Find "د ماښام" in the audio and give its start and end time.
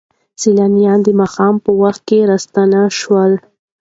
1.03-1.55